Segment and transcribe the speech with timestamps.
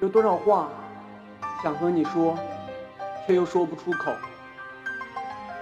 [0.00, 0.66] 有多少话
[1.62, 2.34] 想和你说，
[3.26, 4.10] 却又说不出口。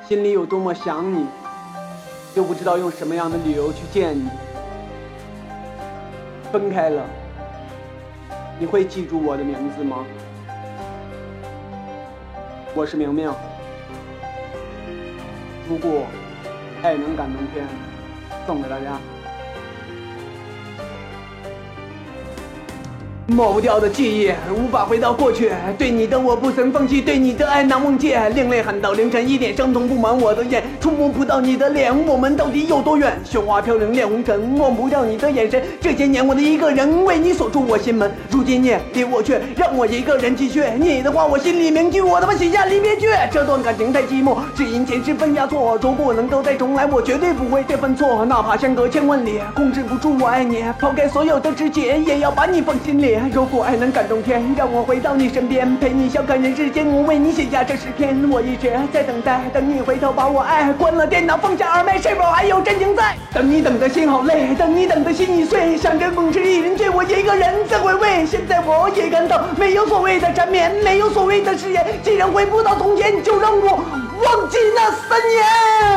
[0.07, 1.27] 心里有多么想你，
[2.37, 4.30] 又不知道用什么样的理由去见你。
[6.52, 7.05] 分开了，
[8.61, 10.05] 你会记住我的名字吗？
[12.77, 13.29] 我是明明。
[15.68, 16.07] 如果
[16.84, 17.66] 爱能感动天，
[18.46, 19.00] 送给大家。
[23.28, 25.52] 抹不掉的记忆，无法回到过去。
[25.77, 28.14] 对你的我不曾放弃，对你的爱难忘记。
[28.34, 33.20] 另类喊到凌晨一点，伤痛布满我的眼，触摸不到你的脸，我们到底有多远？
[33.24, 35.62] 雪花飘零恋红尘，忘不掉你的眼神。
[35.78, 40.64] 这些年我的一个人为你锁住我心门，如今你离我去，让我一个人继续。
[40.78, 43.08] 你的话我心里铭记，我他妈写下离别句。
[43.30, 45.78] 这段感情太寂寞，只因前世分下错。
[45.83, 48.24] 如果能够再重来，我绝对不会再犯错。
[48.24, 53.17] 哪怕相隔千万里，控制不住我爱你，抛开所有的枝节，也要把你放心里。
[53.32, 56.86] 如果爱能感动天，让我回到你身边，陪你笑看人世间。
[56.86, 60.72] 我为你写下这诗篇，我一直在等待，等你回头把我爱。
[60.72, 63.16] 关了电脑，放下耳麦，是否还有真情在？
[63.33, 68.27] 等你等的心好累，等你等的心已碎，想着梦是一人醉，我一个人在回味。
[68.27, 71.84] 现在我也感到没有所谓的缠绵，没有所谓的誓言。
[72.03, 75.88] 既然回不到从前，就让我忘记那三年。